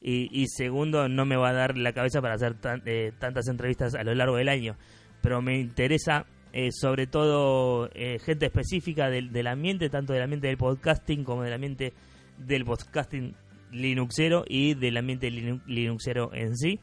y, 0.00 0.28
y 0.32 0.46
segundo 0.48 1.08
no 1.08 1.24
me 1.24 1.36
va 1.36 1.50
a 1.50 1.52
dar 1.52 1.76
la 1.76 1.92
cabeza 1.92 2.20
para 2.20 2.34
hacer 2.34 2.56
eh, 2.86 3.12
tantas 3.18 3.48
entrevistas 3.48 3.94
a 3.94 4.04
lo 4.04 4.14
largo 4.14 4.36
del 4.36 4.48
año. 4.48 4.76
Pero 5.22 5.42
me 5.42 5.58
interesa 5.58 6.26
eh, 6.52 6.70
sobre 6.72 7.06
todo 7.06 7.90
eh, 7.94 8.18
gente 8.18 8.46
específica 8.46 9.10
del, 9.10 9.32
del, 9.32 9.46
ambiente, 9.46 9.90
tanto 9.90 10.12
del 10.12 10.22
ambiente 10.22 10.48
del 10.48 10.56
podcasting 10.56 11.24
como 11.24 11.42
del 11.42 11.52
ambiente 11.52 11.92
del 12.38 12.64
podcasting 12.64 13.34
linuxero 13.70 14.44
y 14.48 14.74
del 14.74 14.96
ambiente 14.96 15.30
linuxero 15.30 16.32
en 16.34 16.56
sí. 16.56 16.80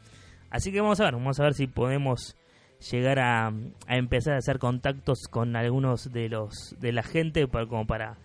Así 0.49 0.71
que 0.71 0.81
vamos 0.81 0.99
a 0.99 1.05
ver, 1.05 1.13
vamos 1.13 1.39
a 1.39 1.43
ver 1.43 1.53
si 1.53 1.67
podemos 1.67 2.35
llegar 2.91 3.19
a, 3.19 3.47
a 3.47 3.97
empezar 3.97 4.33
a 4.33 4.37
hacer 4.37 4.59
contactos 4.59 5.27
con 5.29 5.55
algunos 5.55 6.11
de 6.11 6.29
los 6.29 6.75
de 6.79 6.91
la 6.91 7.03
gente 7.03 7.47
para, 7.47 7.65
como 7.67 7.87
para 7.87 8.17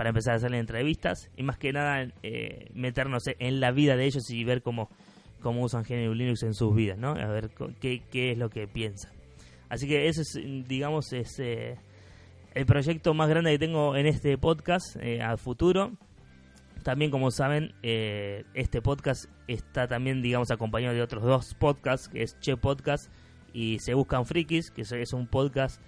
para 0.00 0.08
empezar 0.08 0.32
a 0.32 0.36
hacer 0.36 0.54
entrevistas 0.54 1.30
y 1.36 1.42
más 1.42 1.58
que 1.58 1.74
nada 1.74 2.10
eh, 2.22 2.70
meternos 2.72 3.24
en 3.38 3.60
la 3.60 3.70
vida 3.70 3.96
de 3.96 4.06
ellos 4.06 4.30
y 4.30 4.44
ver 4.44 4.62
cómo, 4.62 4.88
cómo 5.42 5.62
usan 5.62 5.84
GNU 5.86 6.14
Linux 6.14 6.42
en 6.42 6.54
sus 6.54 6.74
vidas, 6.74 6.96
¿no? 6.96 7.10
A 7.10 7.26
ver 7.26 7.50
qué, 7.80 8.02
qué 8.10 8.32
es 8.32 8.38
lo 8.38 8.48
que 8.48 8.66
piensan. 8.66 9.19
Así 9.70 9.86
que 9.86 10.08
ese 10.08 10.22
es, 10.22 10.38
digamos, 10.66 11.12
es 11.12 11.38
eh, 11.38 11.78
el 12.54 12.66
proyecto 12.66 13.14
más 13.14 13.28
grande 13.28 13.52
que 13.52 13.58
tengo 13.58 13.96
en 13.96 14.06
este 14.06 14.36
podcast 14.36 14.96
eh, 14.96 15.22
a 15.22 15.36
futuro. 15.36 15.92
También, 16.82 17.12
como 17.12 17.30
saben, 17.30 17.72
eh, 17.82 18.44
este 18.54 18.82
podcast 18.82 19.26
está 19.46 19.86
también, 19.86 20.22
digamos, 20.22 20.50
acompañado 20.50 20.94
de 20.94 21.02
otros 21.02 21.22
dos 21.22 21.54
podcasts, 21.54 22.08
que 22.08 22.22
es 22.22 22.38
Che 22.40 22.56
Podcast 22.56 23.12
y 23.52 23.78
Se 23.78 23.94
Buscan 23.94 24.26
Frikis, 24.26 24.72
que 24.72 24.82
es 24.82 25.12
un 25.12 25.28
podcast. 25.28 25.80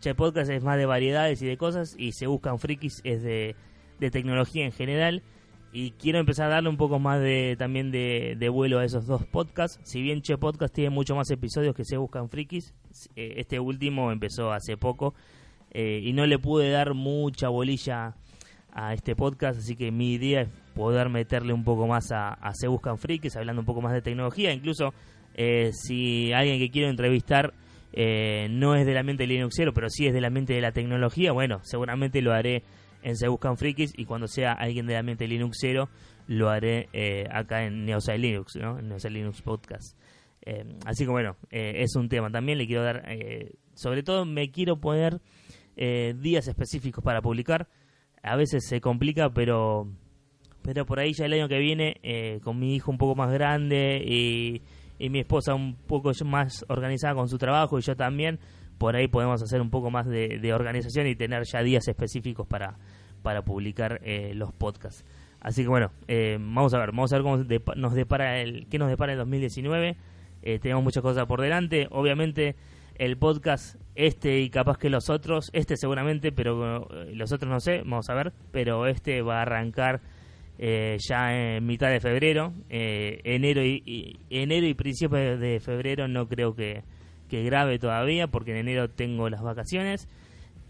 Che 0.00 0.14
Podcast 0.14 0.50
es 0.50 0.62
más 0.62 0.76
de 0.76 0.86
variedades 0.86 1.40
y 1.40 1.46
de 1.46 1.56
cosas, 1.56 1.94
y 1.96 2.12
Se 2.12 2.26
Buscan 2.26 2.58
Frikis 2.58 3.00
es 3.04 3.22
de, 3.22 3.56
de 4.00 4.10
tecnología 4.10 4.66
en 4.66 4.72
general 4.72 5.22
y 5.72 5.92
quiero 5.92 6.18
empezar 6.18 6.46
a 6.46 6.54
darle 6.54 6.68
un 6.68 6.76
poco 6.76 6.98
más 6.98 7.20
de 7.20 7.54
también 7.58 7.92
de, 7.92 8.48
vuelo 8.52 8.80
a 8.80 8.84
esos 8.84 9.06
dos 9.06 9.24
podcasts. 9.24 9.78
Si 9.84 10.02
bien 10.02 10.20
Che 10.20 10.36
Podcast 10.36 10.74
tiene 10.74 10.90
mucho 10.90 11.14
más 11.14 11.30
episodios 11.30 11.74
que 11.74 11.84
se 11.84 11.96
buscan 11.96 12.28
frikis, 12.28 12.74
eh, 13.14 13.34
este 13.36 13.60
último 13.60 14.10
empezó 14.10 14.52
hace 14.52 14.76
poco 14.76 15.14
eh, 15.70 16.00
y 16.02 16.12
no 16.12 16.26
le 16.26 16.38
pude 16.38 16.70
dar 16.70 16.94
mucha 16.94 17.48
bolilla 17.48 18.14
a 18.72 18.94
este 18.94 19.16
podcast, 19.16 19.58
así 19.58 19.74
que 19.74 19.90
mi 19.90 20.12
idea 20.12 20.42
es 20.42 20.48
poder 20.74 21.08
meterle 21.08 21.52
un 21.52 21.64
poco 21.64 21.88
más 21.88 22.12
a, 22.12 22.38
Se 22.54 22.68
Buscan 22.68 22.98
Frikis, 22.98 23.36
hablando 23.36 23.60
un 23.60 23.66
poco 23.66 23.80
más 23.80 23.92
de 23.92 24.00
tecnología. 24.00 24.52
Incluso 24.52 24.94
eh, 25.34 25.70
si 25.72 26.32
alguien 26.32 26.58
que 26.58 26.70
quiero 26.70 26.88
entrevistar 26.88 27.52
no 27.92 28.76
es 28.76 28.86
del 28.86 28.96
ambiente 28.96 29.26
linuxero, 29.26 29.74
pero 29.74 29.88
sí 29.90 30.06
es 30.06 30.14
del 30.14 30.24
ambiente 30.24 30.52
de 30.52 30.60
la 30.60 30.70
tecnología, 30.70 31.32
bueno, 31.32 31.58
seguramente 31.64 32.22
lo 32.22 32.32
haré 32.32 32.62
en 33.02 33.16
Se 33.16 33.28
Buscan 33.28 33.56
Frikis 33.56 33.92
y 33.96 34.04
cuando 34.04 34.26
sea 34.28 34.52
alguien 34.52 34.86
del 34.86 34.96
ambiente 34.96 35.26
Linuxero 35.26 35.88
lo 36.26 36.48
haré 36.48 36.88
eh, 36.92 37.26
acá 37.30 37.64
en 37.64 37.84
Neosite 37.84 38.18
Linux, 38.18 38.56
¿no? 38.56 38.78
En 38.78 38.88
Neosite 38.88 39.10
Linux 39.10 39.42
Podcast. 39.42 39.98
Eh, 40.42 40.64
así 40.86 41.04
que 41.04 41.10
bueno, 41.10 41.36
eh, 41.50 41.82
es 41.82 41.96
un 41.96 42.08
tema. 42.08 42.30
También 42.30 42.56
le 42.58 42.66
quiero 42.66 42.84
dar, 42.84 43.04
sobre 43.74 44.02
todo 44.02 44.24
me 44.24 44.50
quiero 44.50 44.80
poner 44.80 45.20
días 45.76 46.46
específicos 46.46 47.02
para 47.02 47.20
publicar. 47.20 47.68
A 48.22 48.36
veces 48.36 48.66
se 48.66 48.80
complica, 48.80 49.30
pero 49.30 49.88
pero 50.62 50.84
por 50.84 51.00
ahí 51.00 51.14
ya 51.14 51.24
el 51.24 51.32
año 51.32 51.48
que 51.48 51.58
viene, 51.58 52.40
con 52.44 52.58
mi 52.58 52.74
hijo 52.76 52.90
un 52.90 52.98
poco 52.98 53.16
más 53.16 53.32
grande 53.32 54.02
y, 54.06 54.62
y 55.00 55.08
mi 55.08 55.20
esposa 55.20 55.54
un 55.54 55.74
poco 55.74 56.12
más 56.26 56.64
organizada 56.68 57.14
con 57.14 57.28
su 57.28 57.38
trabajo 57.38 57.78
y 57.78 57.82
yo 57.82 57.96
también, 57.96 58.38
por 58.80 58.96
ahí 58.96 59.08
podemos 59.08 59.42
hacer 59.42 59.60
un 59.60 59.68
poco 59.68 59.90
más 59.90 60.06
de, 60.06 60.52
organización 60.54 61.06
y 61.06 61.14
tener 61.14 61.44
ya 61.44 61.62
días 61.62 61.86
específicos 61.86 62.46
para, 62.46 62.78
para 63.20 63.42
publicar 63.42 64.00
eh, 64.02 64.32
los 64.34 64.54
podcasts. 64.54 65.04
Así 65.38 65.64
que 65.64 65.68
bueno, 65.68 65.90
eh, 66.08 66.38
vamos 66.40 66.72
a 66.72 66.78
ver, 66.78 66.92
vamos 66.92 67.12
a 67.12 67.16
ver 67.16 67.22
cómo 67.22 67.44
nos 67.76 67.92
depara 67.92 68.40
el, 68.40 68.66
qué 68.68 68.78
nos 68.78 68.88
depara 68.88 69.12
el 69.12 69.18
2019. 69.18 69.98
Eh, 70.42 70.58
tenemos 70.60 70.82
muchas 70.82 71.02
cosas 71.02 71.26
por 71.26 71.42
delante. 71.42 71.88
Obviamente 71.90 72.56
el 72.94 73.18
podcast 73.18 73.76
este 73.96 74.40
y 74.40 74.48
capaz 74.48 74.78
que 74.78 74.88
los 74.88 75.10
otros, 75.10 75.50
este 75.52 75.76
seguramente, 75.76 76.32
pero 76.32 76.88
los 77.12 77.32
otros 77.32 77.52
no 77.52 77.60
sé, 77.60 77.82
vamos 77.84 78.08
a 78.08 78.14
ver. 78.14 78.32
Pero 78.50 78.86
este 78.86 79.20
va 79.20 79.40
a 79.40 79.42
arrancar 79.42 80.00
ya 80.58 81.56
en 81.56 81.66
mitad 81.66 81.90
de 81.90 82.00
febrero, 82.00 82.54
enero 82.70 83.62
y, 83.62 84.18
enero 84.30 84.66
y 84.66 84.72
principios 84.72 85.38
de 85.38 85.60
febrero 85.60 86.08
no 86.08 86.28
creo 86.28 86.54
que 86.54 86.82
que 87.30 87.42
grave 87.44 87.78
todavía 87.78 88.26
porque 88.26 88.50
en 88.50 88.58
enero 88.58 88.90
tengo 88.90 89.30
las 89.30 89.42
vacaciones 89.42 90.08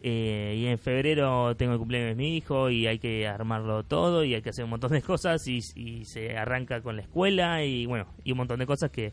eh, 0.02 0.56
y 0.56 0.66
en 0.66 0.78
febrero 0.78 1.54
tengo 1.56 1.72
el 1.72 1.78
cumpleaños 1.78 2.10
de 2.10 2.14
mi 2.14 2.36
hijo 2.36 2.70
y 2.70 2.86
hay 2.86 2.98
que 2.98 3.26
armarlo 3.26 3.82
todo 3.82 4.24
y 4.24 4.34
hay 4.34 4.40
que 4.40 4.48
hacer 4.48 4.64
un 4.64 4.70
montón 4.70 4.92
de 4.92 5.02
cosas 5.02 5.46
y, 5.46 5.60
se 6.04 6.36
arranca 6.36 6.80
con 6.80 6.96
la 6.96 7.02
escuela 7.02 7.64
y 7.64 7.84
bueno, 7.86 8.06
y 8.24 8.32
un 8.32 8.38
montón 8.38 8.60
de 8.60 8.66
cosas 8.66 8.90
que 8.90 9.12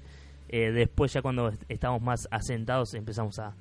eh, 0.50 0.72
después 0.72 1.12
ya 1.12 1.22
cuando 1.22 1.52
estamos 1.68 2.02
más 2.02 2.28
asentados 2.32 2.94
empezamos 2.94 3.40
a, 3.40 3.56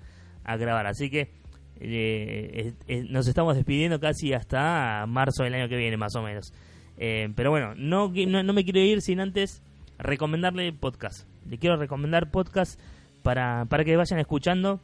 grabar. 0.45 0.87
Así 0.87 1.11
que 1.11 1.33
eh, 1.81 2.75
nos 3.11 3.27
estamos 3.27 3.57
despidiendo 3.57 3.99
casi 3.99 4.33
hasta 4.33 5.05
marzo 5.09 5.43
del 5.43 5.55
año 5.55 5.69
que 5.69 5.77
viene 5.77 5.97
más 5.97 6.15
o 6.15 6.23
menos. 6.23 6.53
pero 6.97 7.51
bueno, 7.51 7.75
no, 7.77 8.13
no, 8.29 8.43
no 8.45 8.53
me 8.53 8.63
quiero 8.63 8.79
ir 8.79 9.03
sin 9.03 9.19
antes 9.19 9.63
recomendarle 9.99 10.73
podcast. 10.73 11.27
Le 11.49 11.59
quiero 11.59 11.77
recomendar 11.77 12.31
podcast 12.31 12.81
para, 13.27 13.65
para 13.65 13.85
que 13.85 13.97
vayan 13.97 14.21
escuchando, 14.21 14.79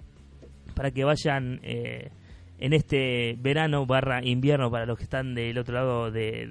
para 0.74 0.90
que 0.90 1.04
vayan 1.04 1.60
eh, 1.62 2.10
en 2.58 2.72
este 2.72 3.36
verano 3.38 3.86
barra 3.86 4.20
invierno 4.24 4.68
para 4.68 4.84
los 4.84 4.98
que 4.98 5.04
están 5.04 5.36
del 5.36 5.56
otro 5.58 5.74
lado 5.76 6.10
de, 6.10 6.50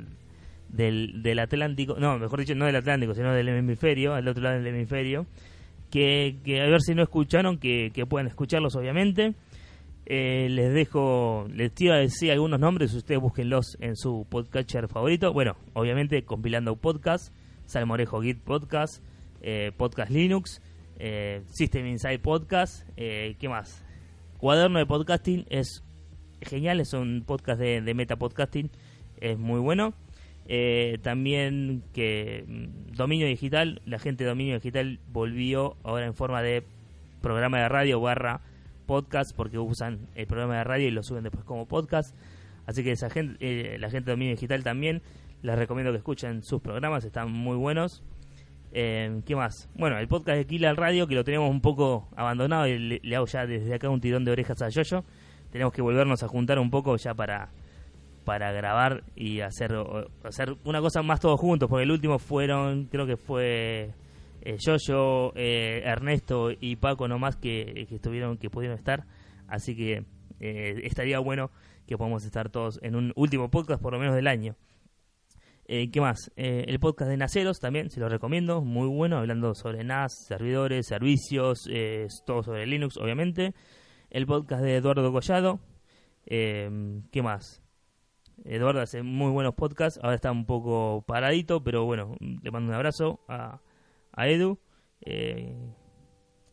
del, 0.69 1.21
del 1.21 1.39
Atlántico, 1.39 1.97
no, 1.99 2.17
mejor 2.17 2.39
dicho, 2.39 2.55
no 2.55 2.65
del 2.65 2.77
Atlántico, 2.77 3.13
sino 3.13 3.33
del 3.33 3.49
hemisferio, 3.49 4.13
al 4.13 4.25
otro 4.25 4.41
lado 4.41 4.55
del 4.55 4.67
hemisferio, 4.73 5.25
que, 5.89 6.37
a 6.65 6.69
ver 6.69 6.79
si 6.79 6.95
no 6.95 7.03
escucharon, 7.03 7.57
que, 7.57 7.91
que 7.93 8.05
puedan 8.05 8.27
escucharlos 8.27 8.73
obviamente. 8.77 9.33
Eh, 10.05 10.47
les 10.49 10.73
dejo, 10.73 11.45
les 11.53 11.73
tiro 11.73 11.93
a 11.93 11.97
decir 11.97 12.31
algunos 12.31 12.61
nombres, 12.61 12.93
ustedes 12.93 13.19
búsquenlos 13.19 13.75
en 13.81 13.97
su 13.97 14.25
podcatcher 14.29 14.87
favorito. 14.87 15.33
Bueno, 15.33 15.57
obviamente 15.73 16.23
compilando 16.23 16.77
podcast, 16.77 17.35
Salmorejo 17.65 18.21
Git 18.21 18.39
Podcast, 18.39 19.03
eh, 19.41 19.73
Podcast 19.75 20.09
Linux, 20.09 20.61
eh, 21.03 21.41
System 21.47 21.87
Inside 21.87 22.19
Podcast, 22.19 22.87
¿qué 22.95 23.47
más? 23.49 23.83
Cuaderno 24.37 24.79
de 24.79 24.85
Podcasting 24.85 25.45
es 25.49 25.83
genial, 26.41 26.79
es 26.79 26.93
un 26.93 27.23
podcast 27.25 27.59
de, 27.59 27.81
de 27.81 27.93
meta 27.93 28.15
podcasting, 28.15 28.69
es 29.19 29.37
muy 29.37 29.59
bueno. 29.59 29.93
también 31.01 31.83
que 31.93 32.45
mm, 32.47 32.95
Dominio 32.95 33.27
Digital, 33.27 33.81
la 33.85 33.99
gente 33.99 34.23
de 34.23 34.29
Dominio 34.29 34.55
Digital 34.55 34.99
volvió 35.11 35.75
ahora 35.83 36.05
en 36.05 36.13
forma 36.13 36.41
de 36.41 36.63
programa 37.21 37.59
de 37.59 37.69
radio 37.69 37.99
barra 37.99 38.41
podcast 38.91 39.33
porque 39.33 39.57
usan 39.57 40.09
el 40.15 40.27
programa 40.27 40.57
de 40.57 40.63
radio 40.65 40.87
y 40.89 40.91
lo 40.91 41.01
suben 41.01 41.23
después 41.23 41.45
como 41.45 41.65
podcast. 41.65 42.13
Así 42.65 42.83
que 42.83 42.91
esa 42.91 43.09
gente, 43.09 43.37
eh, 43.39 43.77
la 43.79 43.89
gente 43.89 44.07
de 44.07 44.11
dominio 44.11 44.33
digital 44.33 44.65
también, 44.65 45.01
les 45.41 45.57
recomiendo 45.57 45.93
que 45.93 45.97
escuchen 45.97 46.43
sus 46.43 46.61
programas, 46.61 47.05
están 47.05 47.31
muy 47.31 47.55
buenos. 47.55 48.03
Eh, 48.71 49.21
¿Qué 49.25 49.35
más? 49.35 49.69
Bueno, 49.75 49.97
el 49.97 50.07
podcast 50.07 50.37
de 50.37 50.45
Kila 50.45 50.73
Radio, 50.73 51.07
que 51.07 51.15
lo 51.15 51.23
tenemos 51.23 51.49
un 51.49 51.61
poco 51.61 52.07
abandonado 52.15 52.67
y 52.67 52.99
le, 52.99 53.15
hago 53.15 53.25
ya 53.25 53.45
desde 53.45 53.73
acá 53.73 53.89
un 53.89 54.01
tirón 54.01 54.23
de 54.23 54.31
orejas 54.31 54.61
a 54.61 54.69
Yoyo. 54.69 55.03
Tenemos 55.51 55.73
que 55.73 55.81
volvernos 55.81 56.23
a 56.23 56.27
juntar 56.27 56.59
un 56.59 56.69
poco 56.69 56.95
ya 56.95 57.13
para, 57.13 57.49
para 58.23 58.51
grabar 58.51 59.03
y 59.15 59.41
hacer, 59.41 59.75
hacer 60.23 60.55
una 60.63 60.79
cosa 60.79 61.01
más 61.01 61.19
todos 61.19 61.39
juntos, 61.39 61.69
porque 61.69 61.83
el 61.83 61.91
último 61.91 62.19
fueron, 62.19 62.85
creo 62.85 63.05
que 63.05 63.17
fue 63.17 63.91
eh, 64.41 64.57
yo, 64.59 65.33
eh, 65.35 65.81
Ernesto 65.85 66.49
y 66.51 66.75
Paco 66.75 67.07
nomás 67.07 67.35
que, 67.35 67.85
que 67.87 67.95
estuvieron, 67.95 68.37
que 68.37 68.49
pudieron 68.49 68.77
estar. 68.77 69.05
Así 69.47 69.75
que 69.75 70.05
eh, 70.39 70.81
estaría 70.83 71.19
bueno 71.19 71.51
que 71.85 71.97
podamos 71.97 72.25
estar 72.25 72.49
todos 72.49 72.79
en 72.81 72.95
un 72.95 73.13
último 73.15 73.51
podcast 73.51 73.81
por 73.81 73.93
lo 73.93 73.99
menos 73.99 74.15
del 74.15 74.27
año. 74.27 74.55
Eh, 75.73 75.89
¿Qué 75.89 76.01
más? 76.01 76.29
el 76.35 76.77
podcast 76.81 77.09
de 77.09 77.15
Naceros 77.15 77.61
también, 77.61 77.89
se 77.89 78.01
lo 78.01 78.09
recomiendo, 78.09 78.61
muy 78.61 78.89
bueno, 78.89 79.19
hablando 79.19 79.55
sobre 79.55 79.85
NAS, 79.85 80.25
servidores, 80.27 80.85
servicios, 80.85 81.63
todo 82.25 82.43
sobre 82.43 82.67
Linux, 82.67 82.97
obviamente. 82.97 83.53
El 84.09 84.25
podcast 84.25 84.63
de 84.63 84.75
Eduardo 84.75 85.09
Collado. 85.13 85.61
¿Qué 86.25 87.21
más? 87.23 87.63
Eduardo 88.43 88.81
hace 88.81 89.01
muy 89.01 89.31
buenos 89.31 89.55
podcasts, 89.55 89.97
ahora 90.03 90.15
está 90.15 90.29
un 90.29 90.45
poco 90.45 91.05
paradito, 91.07 91.63
pero 91.63 91.85
bueno, 91.85 92.17
le 92.19 92.51
mando 92.51 92.67
un 92.67 92.75
abrazo 92.75 93.21
a, 93.29 93.61
a 94.11 94.27
Edu. 94.27 94.59
Eh, 94.99 95.55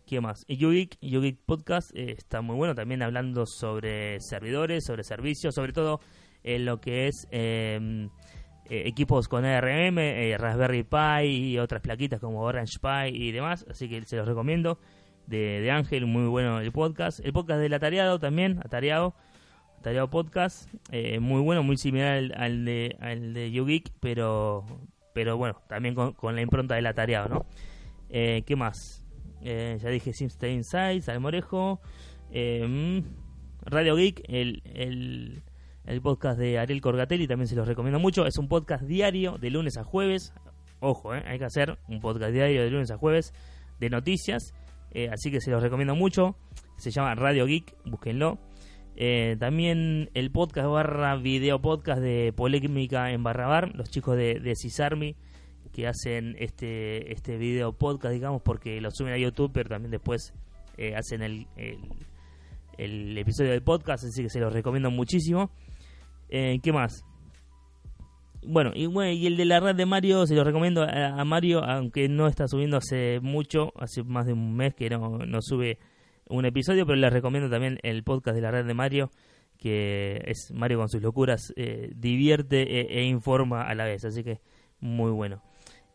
¿Qué 0.06 0.20
más? 0.20 0.44
Y 0.46 0.58
YouGeek, 0.58 1.44
Podcast 1.44 1.90
eh, 1.92 2.14
está 2.16 2.40
muy 2.40 2.54
bueno 2.54 2.76
también 2.76 3.02
hablando 3.02 3.46
sobre 3.46 4.20
servidores, 4.20 4.84
sobre 4.84 5.02
servicios, 5.02 5.56
sobre 5.56 5.72
todo 5.72 5.98
en 6.44 6.64
lo 6.64 6.80
que 6.80 7.08
es 7.08 7.26
em, 7.30 8.10
eh, 8.68 8.82
equipos 8.86 9.28
con 9.28 9.44
ARM, 9.44 9.98
eh, 9.98 10.36
Raspberry 10.38 10.82
Pi 10.82 11.26
y 11.26 11.58
otras 11.58 11.82
plaquitas 11.82 12.20
como 12.20 12.42
Orange 12.42 12.78
Pi 12.80 13.14
y 13.14 13.32
demás. 13.32 13.66
Así 13.70 13.88
que 13.88 14.02
se 14.04 14.16
los 14.16 14.26
recomiendo. 14.26 14.78
De, 15.26 15.70
Ángel, 15.70 16.06
muy 16.06 16.26
bueno 16.26 16.60
el 16.60 16.72
podcast. 16.72 17.20
El 17.22 17.32
podcast 17.32 17.60
del 17.60 17.74
Atareado 17.74 18.18
también, 18.18 18.60
Atareado. 18.64 19.14
Atareado 19.78 20.10
Podcast, 20.10 20.68
muy 21.20 21.40
bueno, 21.40 21.62
muy 21.62 21.76
similar 21.76 22.32
al, 22.36 22.64
de, 22.64 22.96
al 23.00 23.32
de 23.32 23.52
YouGeek, 23.52 23.92
pero 24.00 24.64
pero 25.18 25.36
bueno, 25.36 25.60
también 25.66 25.96
con, 25.96 26.36
la 26.36 26.40
impronta 26.40 26.76
del 26.76 26.86
atareado, 26.86 27.28
¿no? 27.28 27.46
Eh, 28.08 28.44
¿Qué 28.46 28.54
más? 28.54 29.04
Eh, 29.42 29.76
ya 29.82 29.88
dije 29.88 30.12
Simstay 30.12 30.52
Inside, 30.52 31.00
Salmorejo, 31.00 31.80
eh, 32.30 32.64
mm, 32.64 33.00
Radio 33.62 33.96
Geek, 33.96 34.22
el, 34.28 34.62
el, 34.64 35.42
el, 35.88 36.00
podcast 36.02 36.38
de 36.38 36.58
Ariel 36.58 36.80
Corgatelli, 36.80 37.26
también 37.26 37.48
se 37.48 37.56
los 37.56 37.66
recomiendo 37.66 37.98
mucho. 37.98 38.26
Es 38.26 38.38
un 38.38 38.48
podcast 38.48 38.84
diario 38.84 39.38
de 39.38 39.50
lunes 39.50 39.76
a 39.76 39.84
jueves. 39.84 40.32
Ojo, 40.80 41.12
hay 41.12 41.38
que 41.38 41.44
hacer 41.44 41.78
un 41.88 42.00
podcast 42.00 42.32
diario 42.32 42.62
de 42.62 42.70
lunes 42.70 42.90
a 42.90 42.96
jueves 42.96 43.32
de 43.80 43.90
noticias. 43.90 44.54
así 45.12 45.30
que 45.30 45.40
se 45.40 45.50
los 45.50 45.62
recomiendo 45.62 45.94
mucho. 45.94 46.36
Se 46.76 46.90
llama 46.90 47.14
Radio 47.14 47.46
Geek, 47.46 47.74
búsquenlo. 47.84 48.38
Eh, 49.00 49.36
también 49.38 50.10
el 50.14 50.32
podcast 50.32 50.66
barra 50.68 51.14
video 51.14 51.60
podcast 51.60 52.00
de 52.00 52.32
Polémica 52.34 53.12
en 53.12 53.22
Barra 53.22 53.46
Bar, 53.46 53.72
los 53.76 53.90
chicos 53.90 54.16
de, 54.16 54.40
de 54.40 54.54
Cisarmi 54.56 55.14
que 55.72 55.86
hacen 55.86 56.34
este, 56.40 57.12
este 57.12 57.36
video 57.36 57.72
podcast, 57.72 58.12
digamos, 58.12 58.42
porque 58.42 58.80
lo 58.80 58.90
suben 58.90 59.12
a 59.12 59.18
YouTube, 59.18 59.52
pero 59.54 59.68
también 59.68 59.92
después 59.92 60.34
eh, 60.76 60.96
hacen 60.96 61.22
el, 61.22 61.46
el, 62.76 63.16
episodio 63.16 63.52
del 63.52 63.62
podcast, 63.62 64.04
así 64.04 64.24
que 64.24 64.30
se 64.30 64.40
los 64.40 64.52
recomiendo 64.52 64.90
muchísimo. 64.90 65.52
Eh, 66.28 66.58
¿Qué 66.62 66.72
más? 66.72 67.04
Bueno 68.46 68.70
y, 68.74 68.86
bueno, 68.86 69.10
y 69.10 69.26
el 69.26 69.36
de 69.36 69.44
la 69.44 69.60
red 69.60 69.74
de 69.74 69.84
Mario, 69.84 70.26
se 70.26 70.34
lo 70.34 70.44
recomiendo 70.44 70.82
a, 70.82 71.24
Mario, 71.24 71.64
aunque 71.64 72.08
no 72.08 72.28
está 72.28 72.46
subiendo 72.46 72.76
hace 72.76 73.20
mucho, 73.20 73.72
hace 73.76 74.02
más 74.04 74.26
de 74.26 74.32
un 74.32 74.54
mes 74.56 74.74
que 74.74 74.88
no, 74.88 75.18
no 75.18 75.42
sube 75.42 75.78
un 76.28 76.44
episodio, 76.44 76.86
pero 76.86 76.96
les 76.96 77.12
recomiendo 77.12 77.50
también 77.50 77.78
el 77.82 78.04
podcast 78.04 78.36
de 78.36 78.42
la 78.42 78.50
red 78.50 78.64
de 78.64 78.74
Mario, 78.74 79.10
que 79.58 80.22
es 80.24 80.52
Mario 80.54 80.78
con 80.78 80.88
sus 80.88 81.02
locuras, 81.02 81.52
eh, 81.56 81.90
divierte 81.94 82.62
e, 82.62 83.00
e, 83.00 83.04
informa 83.04 83.62
a 83.62 83.74
la 83.74 83.84
vez, 83.84 84.04
así 84.04 84.22
que 84.22 84.40
muy 84.80 85.10
bueno. 85.10 85.42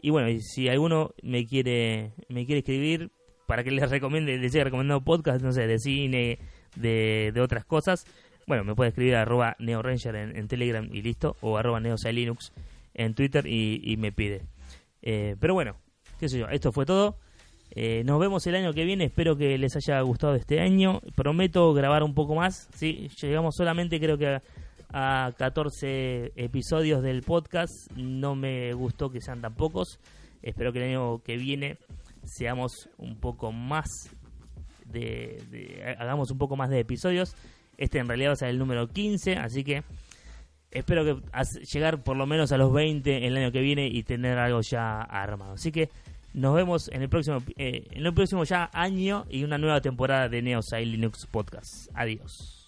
Y 0.01 0.09
bueno, 0.09 0.29
y 0.29 0.41
si 0.41 0.67
alguno 0.67 1.11
me 1.21 1.45
quiere 1.45 2.11
me 2.27 2.45
quiere 2.45 2.59
escribir 2.59 3.09
para 3.47 3.63
que 3.63 3.71
les 3.71 3.89
recomiende, 3.89 4.37
les 4.37 4.53
haya 4.53 4.65
recomendado 4.65 5.01
podcast, 5.01 5.41
no 5.41 5.53
sé, 5.53 5.65
de 5.65 5.79
cine, 5.79 6.39
de, 6.75 7.31
de 7.33 7.41
otras 7.41 7.65
cosas, 7.65 8.05
bueno, 8.47 8.63
me 8.63 8.75
puede 8.75 8.89
escribir 8.89 9.15
a 9.15 9.21
arroba 9.21 9.55
neoranger 9.59 10.15
en, 10.15 10.37
en 10.37 10.47
Telegram 10.47 10.87
y 10.91 11.01
listo, 11.01 11.35
o 11.41 11.57
arroba 11.57 11.79
neosalinux 11.79 12.51
en 12.93 13.13
Twitter 13.13 13.45
y, 13.47 13.95
me 13.97 14.11
pide. 14.11 14.43
Eh, 15.01 15.35
pero 15.39 15.53
bueno, 15.53 15.75
qué 16.19 16.29
sé 16.29 16.39
yo, 16.39 16.47
esto 16.47 16.71
fue 16.71 16.85
todo. 16.85 17.17
Eh, 17.75 18.03
nos 18.05 18.19
vemos 18.19 18.45
el 18.45 18.55
año 18.55 18.71
que 18.73 18.85
viene, 18.85 19.05
espero 19.05 19.35
que 19.35 19.57
les 19.57 19.75
haya 19.75 19.99
gustado 20.01 20.35
este 20.35 20.59
año. 20.59 21.01
Prometo 21.15 21.73
grabar 21.73 22.03
un 22.03 22.13
poco 22.13 22.35
más, 22.35 22.69
¿sí? 22.75 23.09
Llegamos 23.21 23.55
solamente 23.55 23.99
creo 23.99 24.17
que 24.17 24.39
a, 24.93 25.31
14 25.37 26.33
episodios 26.35 27.01
del 27.01 27.23
podcast, 27.23 27.91
no 27.95 28.35
me 28.35 28.73
gustó 28.73 29.09
que 29.09 29.21
sean 29.21 29.41
tan 29.41 29.55
pocos. 29.55 29.99
Espero 30.43 30.71
que 30.71 30.79
el 30.79 30.89
año 30.89 31.19
que 31.23 31.37
viene 31.37 31.77
seamos 32.23 32.89
un 32.97 33.19
poco 33.19 33.51
más 33.51 33.87
de, 34.85 35.95
hagamos 35.97 36.29
un 36.29 36.37
poco 36.37 36.55
más 36.55 36.69
de 36.69 36.79
episodios. 36.79 37.35
Este 37.77 37.99
en 37.99 38.07
realidad 38.07 38.29
va 38.29 38.33
a 38.33 38.37
ser 38.37 38.49
el 38.49 38.59
número 38.59 38.87
15, 38.87 39.37
así 39.37 39.63
que 39.63 39.83
espero 40.71 41.05
que 41.05 41.21
llegar 41.71 42.03
por 42.03 42.17
lo 42.17 42.25
menos 42.25 42.51
a 42.51 42.57
los 42.57 42.73
20 42.73 43.27
el 43.27 43.37
año 43.37 43.51
que 43.51 43.61
viene 43.61 43.87
y 43.87 44.03
tener 44.03 44.37
algo 44.37 44.61
ya 44.61 45.01
armado. 45.01 45.53
Así 45.53 45.71
que 45.71 45.89
nos 46.33 46.55
vemos 46.55 46.89
en 46.89 47.01
el 47.03 47.09
próximo, 47.09 47.43
eh, 47.57 47.87
en 47.91 48.05
el 48.05 48.13
próximo 48.13 48.43
ya 48.43 48.69
año 48.73 49.25
y 49.29 49.43
una 49.43 49.57
nueva 49.57 49.81
temporada 49.81 50.29
de 50.29 50.41
Neosai 50.41 50.85
Linux 50.85 51.27
Podcast. 51.27 51.89
Adiós. 51.93 52.62